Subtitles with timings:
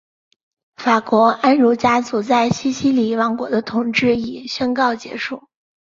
[0.77, 5.47] 法国安茹家族在西西里王国的统治已宣告结束。